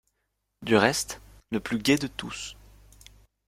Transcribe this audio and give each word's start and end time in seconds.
Du 0.63 0.77
reste, 0.77 1.21
le 1.51 1.59
plus 1.59 1.77
gai 1.77 1.95
de 1.95 2.07
tous. 2.07 2.55